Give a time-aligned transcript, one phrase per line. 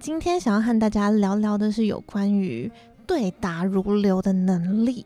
[0.00, 2.72] 今天想要和大家聊聊的是有关于
[3.06, 5.04] 对答如流的能力。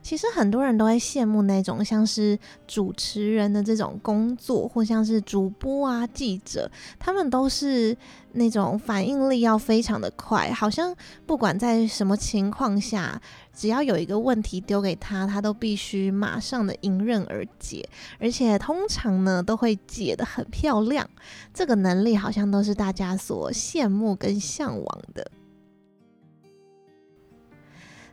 [0.00, 7.96] 其实很多人都会羡慕那种像是主持人的这种工作，或像是主播啊、记者，他们都是
[8.32, 10.94] 那种反应力要非常的快，好像
[11.26, 13.20] 不管在什么情况下，
[13.52, 21.08] 只要有一个问题丢给他，他都必须马上的迎刃而解，而且通常呢都会解得很漂亮。
[21.52, 25.30] 这个能力好像都是大家所羡慕跟向往的。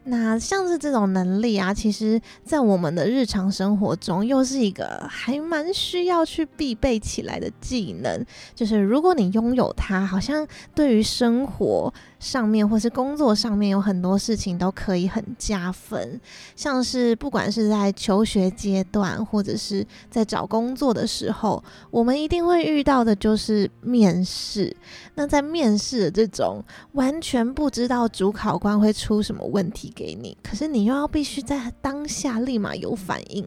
[0.05, 8.25] 那像是这种能力啊，其实，在我们的日常生活中，又是一个还蛮需要去必备起来的技能。
[8.55, 16.19] 就是如果你拥有它，好像对于生活上面或是工作上面有很多事情都可以很加分。
[16.55, 24.75] 像是不管是在求学阶段，或者是在找工作的时候，我们一定会遇到的就是面试。
[25.15, 26.63] 那在面试的这种
[26.93, 33.45] 完全不知道主考官会出什么问题给你，可是你又要必须在当下立马有反应，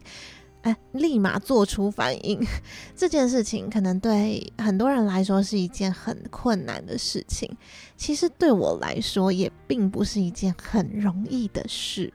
[0.61, 2.39] 哎，立马做出反应，
[2.95, 7.49] 这件事情可能对很多人来说是一件很困难的事情。
[7.95, 12.11] 其实对我来说也并不是一件很容易的事。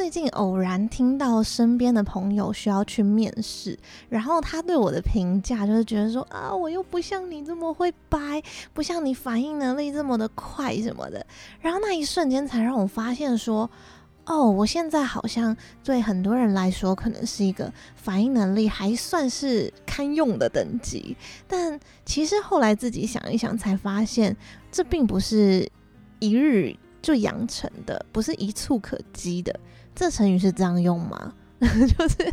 [0.00, 11.24] 最近偶然听到身边的朋友需要去面试，然后他对我的评价就是觉得说啊，我又不像你这么会掰，不像你反应能力这么的快什么的。
[11.60, 13.68] 然后那一瞬间才让我发现说，
[14.24, 21.14] 哦，我现在好像对很多人来说可能是一个反应能力还算是堪用的等级，
[21.46, 24.34] 但其实后来自己想一想才发现，
[24.72, 25.70] 这并不是
[26.20, 29.60] 一日就养成的，不是一蹴可及的。
[29.94, 31.34] 这成语是这样用吗？
[31.60, 32.32] 就是，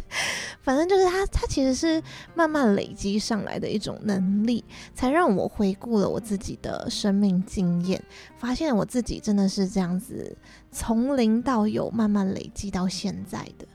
[0.62, 2.01] 反正就是它，它其实是
[2.34, 4.63] 慢慢累积上来的一种能力，
[4.95, 8.01] 才让我回顾了我自己的生命经验，
[8.38, 10.38] 发现我自己真的是这样子
[10.72, 13.67] 从零到有，慢慢累积到现在的。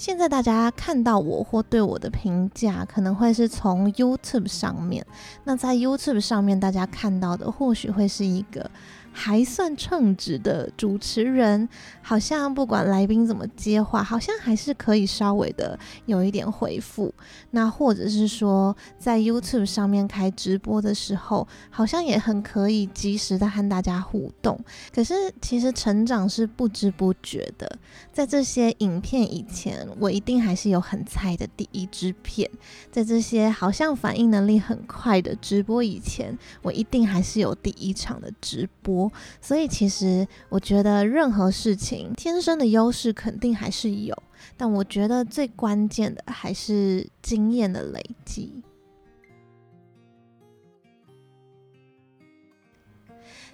[0.00, 5.04] 现在大家看到我或对我的评价，可能会是从 YouTube 上面。
[5.44, 8.70] 那在 YouTube 上面，大家看到的或许会是一个。
[9.12, 11.68] 还算称职的主持人，
[12.00, 17.12] 好像不管来宾怎么接话，好像还是可以稍微的有一点回复。
[17.50, 24.58] 那或者是说，在 YouTube 上面开直播的时候，好像也很可以及时的和大家互动。
[24.94, 27.78] 可是其实成长是不知不觉的，
[28.12, 32.48] 在这些影片以前，我一定还是有很菜的第一支片；
[32.90, 38.99] 在这些好像反应能力很快的直播以前，我一定还是有第一场的直播。
[39.40, 44.20] 所以，其实我觉得任何事情天生的优势肯定还是有，
[44.56, 48.62] 但我觉得最关键的还是经验的累积。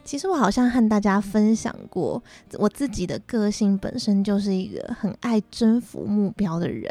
[0.06, 2.22] 其实我好像和大家分享过，
[2.52, 6.88] 我自己的个性本身就是一个很爱征服目标的人，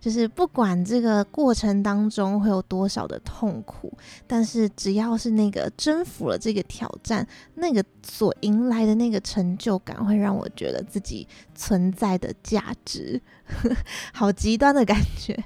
[0.00, 3.96] 就是不管这个过程当中会有多少的痛苦，
[4.26, 13.22] 但是只要是那个征服了这个挑战，那个所迎来的那个成就感，会让我觉得自己存在的价值。
[14.12, 15.36] 好极端的感觉，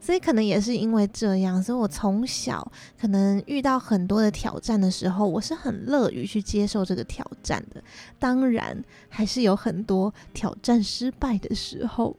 [0.00, 2.70] 所以可能也是因为这样，所以我从小
[3.00, 7.82] 可能遇到很多的挑战的时候，我是很乐于去接受这个挑战的。
[8.18, 12.16] 当然，还是有很多挑战失败的时候。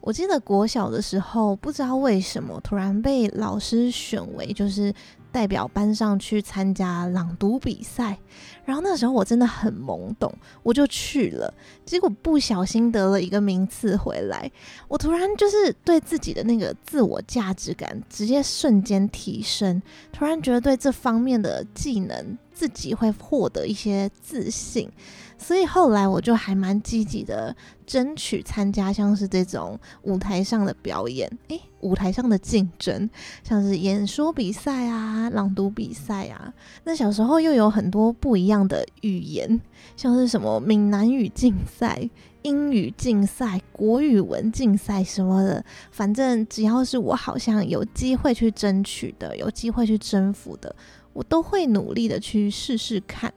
[0.00, 4.94] 我记得国小的时候，不知道为什么突然被老师选为就是。
[5.30, 8.18] 代表班上去参加朗读比赛，
[8.64, 10.32] 然后那时候我真的很懵懂，
[10.62, 11.52] 我就去了，
[11.84, 14.50] 结果不小心得了一个名次回来，
[14.88, 19.80] 我突然就是对自己的那个自我价值感直接瞬间提升，
[20.10, 24.90] 突然觉得对这方面的技能自己会获得一些自信，
[25.38, 27.54] 所以后来我就还蛮积极的
[27.86, 31.60] 争取参加像是这种舞台上的表演，诶。
[31.80, 33.08] 舞台上的竞争，
[33.44, 36.52] 像是演说比赛啊、朗读比赛啊。
[36.82, 39.60] 那小时候又有很多不一样的语言，
[39.96, 42.10] 像是什么闽南语竞赛、
[42.42, 45.64] 英语竞赛、国语文竞赛什么的。
[45.92, 50.74] 反正只要是我好像有机会去争取的、有机会去征服的，
[51.18, 53.34] 我都会努力的去试试看。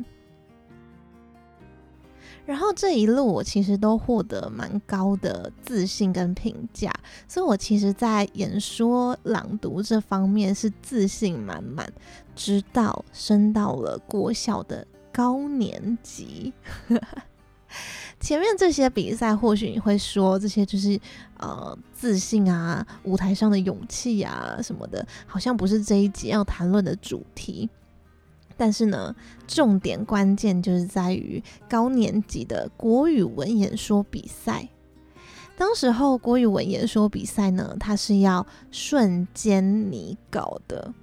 [2.45, 6.93] 然后这一路我其实都获得蛮高的自信跟评价，
[7.27, 11.91] 所以我其实，在演说朗读这方面是自信满满。
[12.35, 16.53] 直到升到了国小的高年级，
[18.21, 20.97] 前面这些比赛或许你会说这些就是
[21.39, 27.67] 呃自信啊，舞台上的勇气啊什么的，好像不是这一集要谈论的主题。
[28.55, 29.15] 但是呢，
[29.47, 34.69] 重点关键就是在于高年级的国语文演说比赛。
[35.57, 40.93] 当时候国语文演说比赛呢，它是要瞬间拟稿的。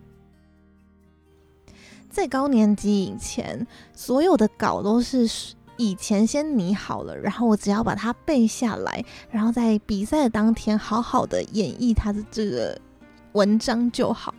[2.08, 5.28] 在高年级以前，所有的稿都是
[5.78, 12.78] 以前先拟好了，然后我只要把它背下来，然后在比赛的当天好好的演绎它的这个
[13.32, 14.34] 文章就好。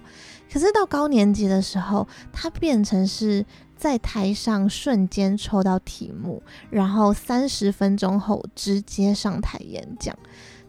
[0.51, 3.45] 可是到高年级的时候，它变成是
[3.77, 10.15] 在台上瞬间抽到题目，然后三十分钟后直接上台演讲。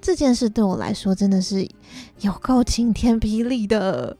[0.00, 1.68] 这件事对我来说真的是
[2.20, 4.16] 有够晴天霹雳的。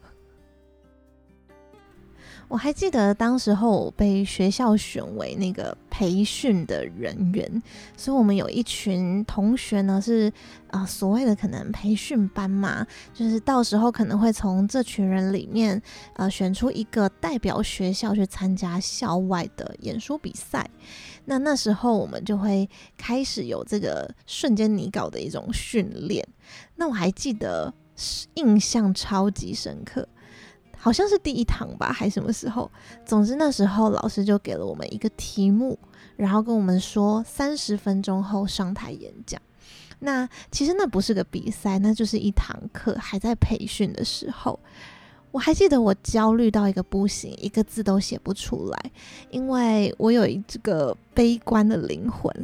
[2.51, 7.63] 我还记得当时候我被学校选为那个培训的人员，
[7.97, 10.31] 所以我们有一群同学呢是
[10.73, 15.81] 啊、所谓的可能培训班嘛，就是到时候可能会从这群人里面
[16.17, 20.69] 呃选出一个代表学校去参加校外的演说比赛。
[21.27, 26.27] 那那时候我们就会开始有这个瞬间拟稿的一种训练。
[26.75, 27.73] 那我还记得
[28.35, 30.09] 印象超级深刻。
[30.83, 32.71] 好像是第一堂吧，还什么时候？
[33.05, 35.79] 总之那时候老师就给了我们一个题目，
[36.17, 39.39] 然后跟我们说三十分钟后上台演讲。
[39.99, 44.59] 那其实那不是个比赛，那就是一堂课，还在培训的时候。
[45.33, 48.91] 我还记得我焦虑到一个不行，一个字都写不出来，
[49.31, 52.35] 因为我有一这个悲观的灵魂，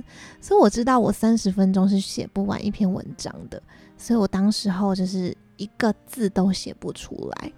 [0.41, 3.61] 所以我知道我三十分钟是写不完一篇文章的，
[3.99, 7.53] 所以我当时候就是一个字都写不出来。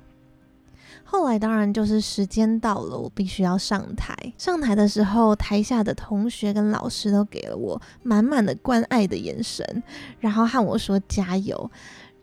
[1.10, 4.14] 后来当然就是时间到了，我必须要上台。
[4.36, 9.82] 上台的时候，台下的同学跟老师都给了我满满的关爱的眼神，
[10.20, 11.70] 然后和我说加油。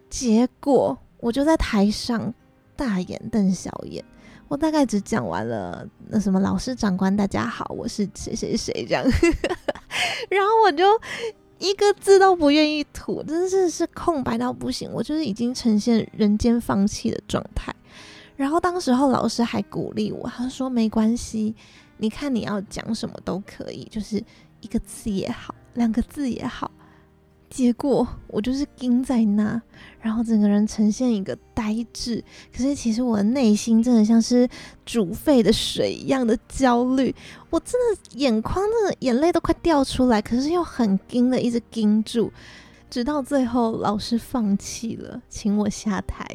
[0.07, 2.31] 结果我就在台上
[2.75, 4.05] 大眼瞪小眼，
[4.47, 9.03] 我大概只讲完了那什么老师长官大家好，我是谁谁谁这样，
[10.29, 10.85] 然后我就
[11.57, 17.73] 一个字都不愿意吐，真是是空白到不行，我就是已经呈现人间放弃的状态。
[18.35, 21.55] 然后当时候老师还鼓励我，他说没关系，
[21.97, 24.23] 你看你要讲什么都可以，就是
[24.61, 26.69] 一个字也好，两个字也好。
[27.47, 29.61] 结果我就是盯在那，
[30.01, 32.21] 然后整个人呈现一个呆滞。
[32.51, 34.49] 可是其实我的内心真的像是
[34.85, 37.15] 煮沸的水一样的焦虑，
[37.49, 42.29] 我真的眼眶的眼泪都快掉出来，可是又很盯的一直盯住，
[42.89, 46.27] 直到最后老师放弃了，请我下台。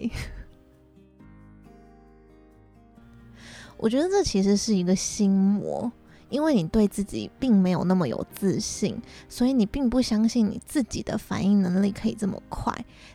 [3.80, 5.90] 我觉得这其实是一个心魔，
[6.28, 12.72] 因为你对自己并没有那么有自信，所以你并不相信你自己的反应能力可以这么快，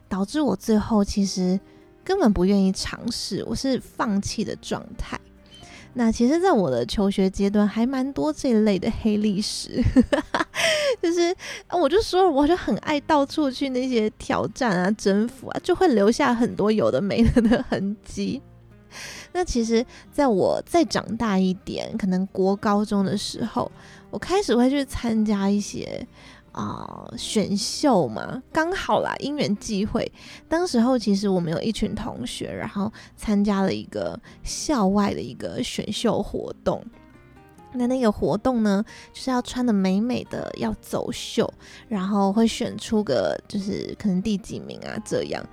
[0.09, 1.59] 导致我最后其实
[2.03, 5.19] 根本不愿意尝试，我是放弃的状态。
[5.97, 9.81] 那其实，在我的求学阶段，还蛮多这一类的黑历史，
[11.01, 11.33] 就是
[11.71, 18.41] 我就说，我就很爱到处去那些挑战啊、征服啊，就会留下很多有的没的的痕迹。
[19.37, 23.69] 那其实，在我再长大一点，可能国高中的时候，
[24.09, 26.07] 我开始会去参加一些
[26.53, 30.09] 啊、选秀嘛，刚好啦，因缘际会。
[30.47, 36.81] 当时候其实我们有一群同学，然后参加了一个校外的一个选秀活动。
[37.73, 41.53] 那那个活动呢，就是要穿得美美的，要走秀，
[41.89, 45.45] 然后会选出个就是可能第几名啊这样。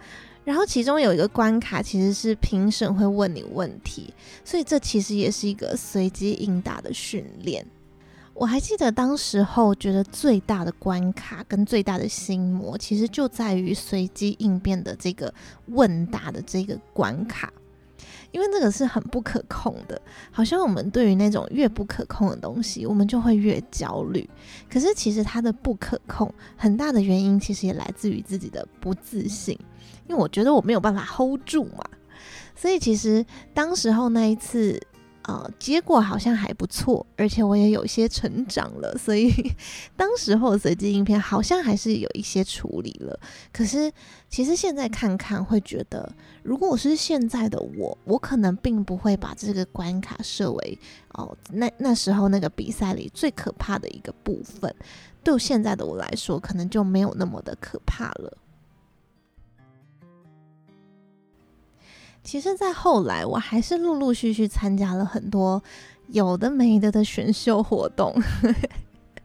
[0.45, 4.13] 然后其中有一个关卡，其实是评审会问你问题，
[4.45, 7.65] 所以这其实也是一个随机应答的训练。
[8.35, 15.33] 我还记得当时候觉得最大的关卡跟最大的心魔，其实就在于随机应变的这个
[15.67, 17.53] 问答的这个关卡。
[18.33, 20.01] 因为这个是很不可控的。
[20.33, 24.29] 好像我们对于那种越不可控的东西，我们就会越焦虑。
[24.69, 29.57] 可是其实它的不可控，很大的原因其实也来自于自己的不自信，
[30.09, 31.85] 因为我觉得我没有办法 hold 住嘛。
[32.57, 33.25] 所以其实
[33.55, 34.81] 当时候那一次。
[35.25, 39.31] 呃，结果好像还不错，而且我也有些成长了，所以
[39.97, 43.19] 当时候随机应变好像还是有一些处理了。
[43.53, 43.93] 可是
[44.29, 46.13] 其实现在看看，会觉得
[46.43, 50.79] 如果我是现在的我，我可能并不会把这个关卡设为
[51.11, 54.75] 哦，那那时候那个比赛里最可怕的一个部分。
[55.25, 58.39] 对现在的我来说，可能就没有那么的可怕了。
[62.25, 65.63] 其实，在后来，我还是陆陆续续参加了很多
[66.09, 68.15] 有的没的的选秀活动。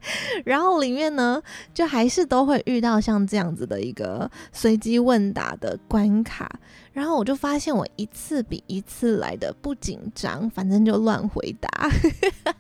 [0.45, 1.41] 然后里面呢，
[1.73, 6.59] 就还是都会遇到像这样子的一个随机问答的关卡，
[6.93, 11.89] 然后我就发现我一次比一次来的不紧张，反正就乱回答，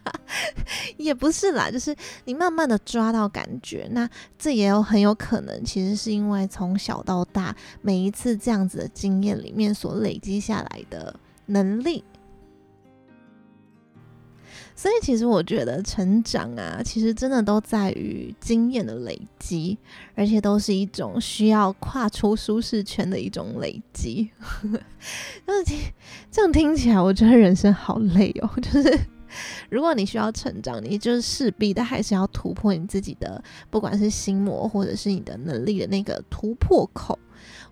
[0.97, 12.03] 也不是啦，就是你慢慢的抓到感觉，那这也有很有可能，其实是因为从小到大每一次这样子的经验里面所累积下来的能力。
[14.79, 19.75] 所以，其实我觉得成长啊，其实真的都在于经验的累积，
[20.13, 24.29] 而且都是一种需要跨出舒适圈的一种累积。
[25.43, 25.79] 但是听
[26.29, 28.49] 这样听起来，我觉得人生好累哦。
[28.61, 28.99] 就是
[29.71, 37.17] 如果你需要成长，你就是势必的还是要突破你自己的，不管是心魔或者是你的能力的那个突破口。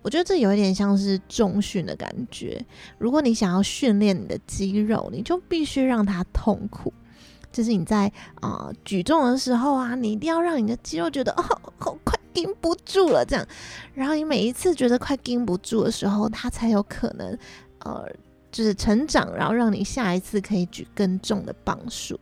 [0.06, 2.64] 我觉得这有一点像是重训的感觉。
[2.96, 6.94] 如果你想要训练你的肌肉，你就必须让它痛苦。
[7.50, 11.42] 就是你在啊、举重的时候啊，你一定要让你的肌肉觉得哦，
[11.78, 13.44] 好快顶不住了这样。
[13.94, 17.36] 然后你每一次觉得快顶不住的时候，它才有可能
[17.80, 18.08] 呃
[18.52, 22.16] 就是成长，然后让你下一次可以举更重的磅数。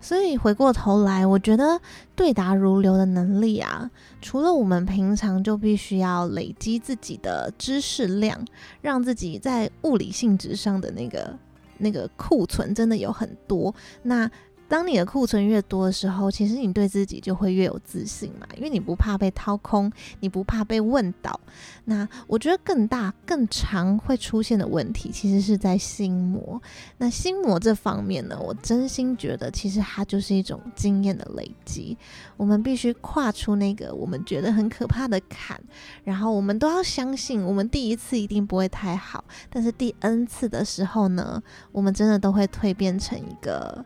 [0.00, 1.80] 所以回过头来，我觉得
[2.16, 3.90] 对答如流的能力啊，
[4.22, 8.44] 除了我们平常就必须要累积自己的知识量，
[8.80, 11.38] 让自己在物理性质上的那个
[11.78, 14.30] 那个库存真的有很多，那。
[14.70, 21.40] 当你的库存越多的时候，其实你对自己就会越有自信嘛，因为你不怕被掏空，你不怕被问倒。
[21.86, 26.62] 那我觉得更大、更常会出现的问题，其实是在心魔。
[26.98, 31.98] 那心魔这方面呢，我真心觉得，其实它就是一种经验的累积。
[32.36, 35.60] 我们必须跨出那个我们觉得很可怕的坎，
[36.04, 43.84] 然后我们都要相信，我们第一次一定不会太好，但是第 N 次的时候呢，我们真的都会蜕变成一个。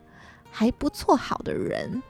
[0.57, 2.01] 还不错，好的人。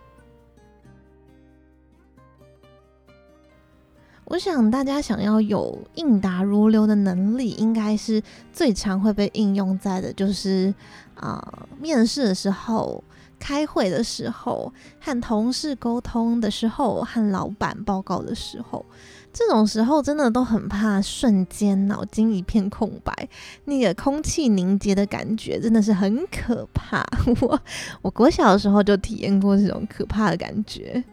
[4.26, 8.22] 我想大家想要有应答如流的能力，应该是
[8.54, 10.72] 最常会被应用在的，就是
[11.16, 13.04] 啊、面试的时候、
[13.40, 18.86] 开会的时候、和同事沟通的时候、和老板报告的时候。
[19.38, 23.14] 这种时候真的都很怕瞬间脑筋一片空白，
[23.66, 27.06] 那个空气凝结的感觉真的是很可怕。
[27.42, 27.62] 我
[28.02, 31.04] 我国小的时候就体验过这种可怕的感觉，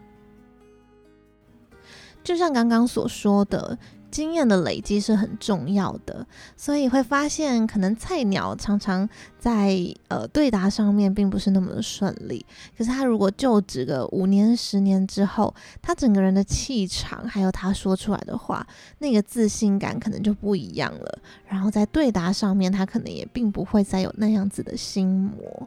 [2.23, 3.77] 就像刚刚所说的。
[4.13, 6.25] 经验的累积是很重要的，
[6.57, 9.77] 所以会发现可能菜鸟常常在
[10.09, 12.45] 呃对答上面并不是那么的顺利。
[12.77, 18.65] 可是他如果就职个五年、十年之后，他整个人的气场还有他说出来的话，
[18.99, 21.19] 那个自信感可能就不一样了。
[21.49, 25.67] 然后在对答上面，他可能也并不会再有那样子的心魔。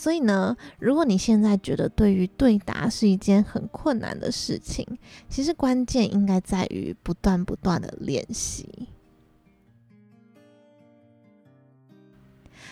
[0.00, 4.86] 所以呢，如果你现在觉得对于对答是一件很困难的事情，
[5.28, 8.88] 其实关键应该在于不断不断的练习。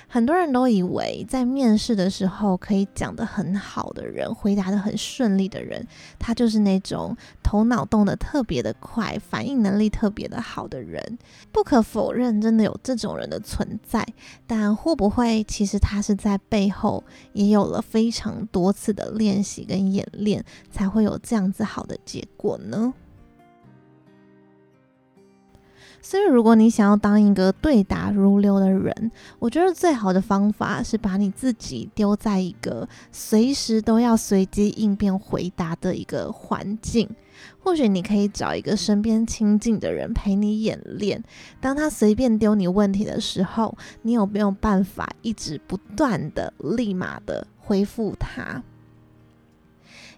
[0.07, 5.87] 很多人都以为在面试的时候可以讲得很好的人，回答得很顺利的人，
[6.19, 11.19] 他就是那种头脑动得特别的快，反应能力特别的好的人。
[11.51, 14.07] 不可否认，真的有这种人的存在。
[14.47, 17.03] 但会不会其实他是在背后
[17.33, 22.95] 也有了非常多次的练习跟演练，才会有这样子好的结果呢？
[26.09, 37.07] 所以，如果你想要当一个对答如流的人，我觉得最好的方法是把你自己丢在一个随时都要随机应变回答的一个环境。
[37.59, 41.23] 或许你可以找一个身边亲近的人陪你演练，
[41.61, 48.63] 当他随便丢你问题的时候，你有没有办法一直不断的、立马的回复他？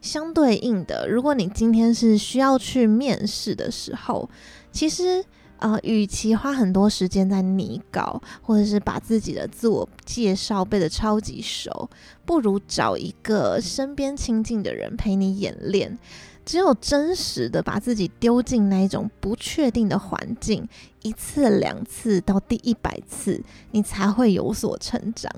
[0.00, 4.30] 相对应的，如果你今天是需要去面试的时候，
[4.70, 5.24] 其实。
[5.60, 11.88] 呃，与其花很多时间在拟稿，或者是把自己的自我介绍背得超级熟，
[12.24, 15.98] 不如找一个身边亲近的人陪你演练。
[16.46, 20.66] 只有真实的把自己丢进那一种不确定的环境，
[21.02, 23.40] 一次两次到第一百次，
[23.70, 25.30] 你才会有所成长。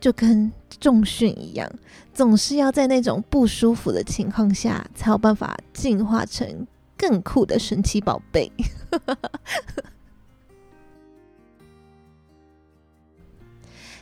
[0.00, 1.70] 就跟重训一样，
[2.12, 6.66] 总是要在那种不舒服的情况下，才有办法进化成
[6.96, 8.50] 更酷的神奇宝贝。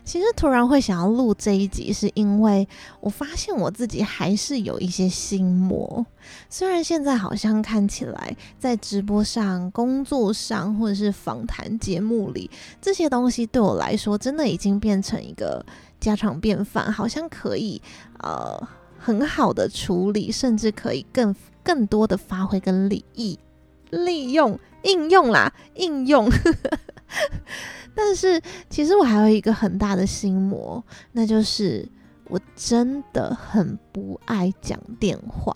[0.05, 2.69] 其实突然会想要录这一集，是因为
[3.01, 6.05] 我发现我自己还是有一些心魔。
[6.51, 12.51] 虽然现在好像看起来在直播上、工作上或者是访谈节目里，
[12.83, 15.65] 这些东西对我来说真的已经变成一个
[15.99, 17.81] 家常便饭，好像可以
[18.19, 18.69] 呃
[19.05, 23.39] 很好的处理，甚至可以更更多的发挥跟利益、
[23.91, 26.27] 利用、应用啦，应用。
[27.95, 30.83] 但是，其实我还有一个很大的心魔，
[31.13, 31.87] 那就是
[32.29, 35.55] 我真的很不爱讲电话。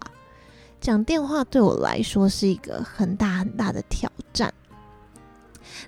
[0.78, 4.52] 讲电话对我来说是一个很大很大的挑战。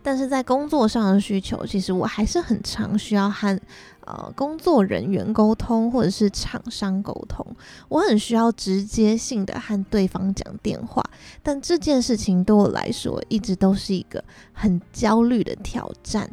[0.02, 3.59] 但是在工作上的需求，其实我还是很常需要和
[4.06, 7.47] 呃工作人员沟通，或者是厂商沟通。
[7.88, 11.02] 我很需要直接性的和对方讲电话，
[11.42, 16.30] 但这件事情对我来说一直都是一个很焦虑的挑战。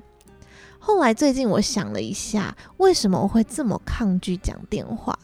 [0.80, 5.18] 后来最近我想了一下，为什么我会这么抗拒讲电话？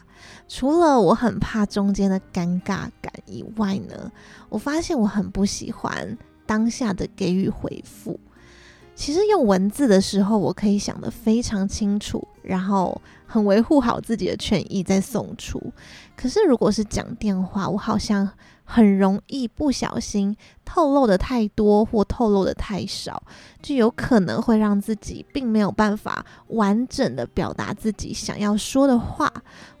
[0.46, 4.10] 除了我很怕中间的尴尬感以外呢，
[4.50, 8.18] 我发现我很不喜欢当下的给予回复。
[8.94, 15.60] 其实用文字的时候，我可以想得非常清楚，然后很维护好自己的权益再送出。
[16.16, 18.30] 可是如果是讲电话，我好像
[18.62, 23.20] 很容易不小心透露的太多或透露的太少，
[23.60, 29.28] 就有可能会让自己并没有办法完整的表达自己想要说的话，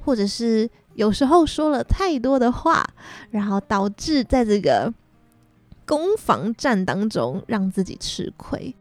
[0.04, 2.84] 或者是有时候说了太多的话，
[3.30, 4.92] 然后导致在这个
[5.86, 8.74] 攻防战当中让自己吃亏。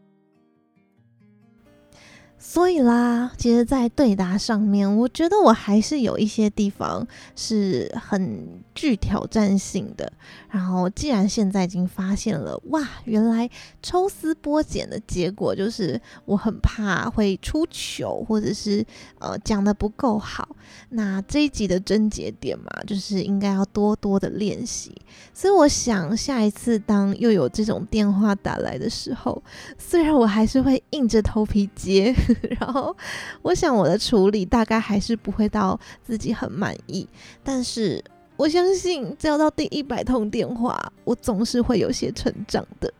[2.46, 7.08] 所以啦，其实，在对答上面，我觉得我还是有一些地方
[7.38, 10.12] 是很具挑战性的。
[10.50, 13.50] 然后，既然现在已经发现了，哇，原来
[13.82, 18.86] 抽丝剥茧的结果就是我很怕会出糗，或者是
[19.20, 20.50] 呃讲得不够好。
[20.90, 24.94] 那这一集的症结点嘛，就是应该要多多的练习。
[25.34, 29.42] 所以，我想下一次当又有这种电话打来的时候，
[29.78, 32.14] 虽然我还是会 硬着头皮接。
[32.60, 32.96] 然后，
[33.42, 37.08] 我想我的处理大概还是不会到自己很满意，
[37.44, 38.04] 但是
[38.36, 42.94] 我相信，只要到第一百通电话，我总是会有些成长的。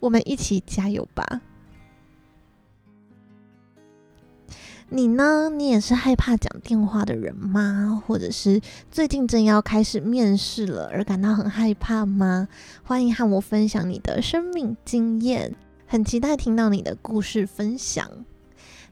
[0.00, 1.40] 我们一起加油吧！
[4.88, 5.48] 你呢？
[5.48, 8.02] 你也是害怕讲电话的人吗？
[8.06, 12.46] 或者是最近正要开始面试了而感到很害怕吗？
[12.82, 15.54] 欢迎和我分享你的生命经验。
[15.92, 18.08] 很期待听到你的故事分享。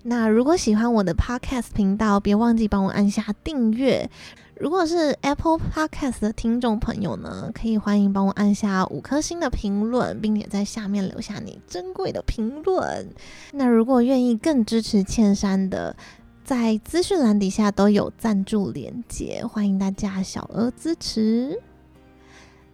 [0.02, 4.10] 那如果喜欢我的 Podcast 频道，别忘记帮我按下订阅。
[4.54, 13.08] 如果是 Apple Podcast 的听众朋友呢，可以欢迎帮我按下五颗星的评论，并且在下面留下你珍贵的评论。
[13.52, 15.96] 那如果愿意更支持茜珊的，
[16.44, 21.62] 在资讯栏底下都有赞助连结，欢迎大家小额支持。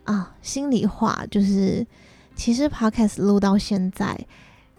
[0.02, 1.86] 啊，心里话就是。
[2.36, 4.16] 其实 Podcast 录到现在，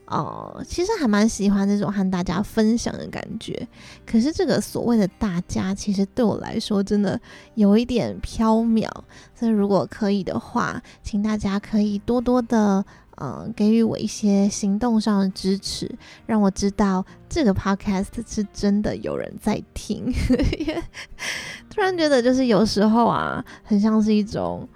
[0.06, 3.68] 哦，其实还蛮喜欢这种和大家分享的感觉。
[4.06, 7.20] 可是这个所谓的大家，其实对我来说真的
[7.56, 8.88] 有一点飘渺。
[9.36, 12.86] 所以如果可以的话，请大家可以多多的，
[13.18, 15.92] 嗯，给予我一些行动上的支持，
[16.26, 20.14] 让我知道这个 Podcast 是真的有人在听。
[21.70, 24.70] 突然觉得，就是有时候啊，很像是一种。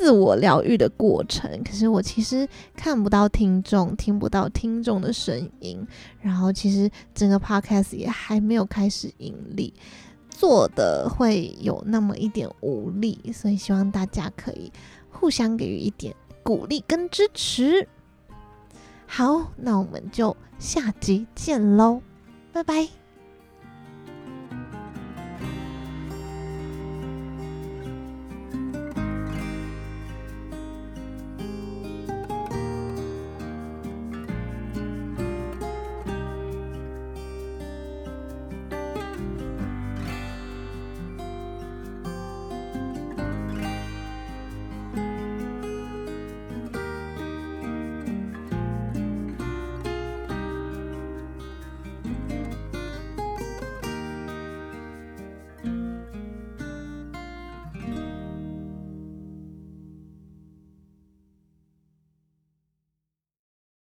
[0.00, 5.86] 自我疗愈的过程，可是我其实看不到听众，听不到听众的声音，
[6.22, 9.74] 然后其实整个 podcast 也还没有开始盈利，
[10.30, 14.72] 做的会有那么一点无力，所以希望大家可以
[15.10, 17.86] 互相给予一点鼓励跟支持。
[19.06, 22.00] 好，那我们就下集见喽，
[22.54, 22.99] 拜拜。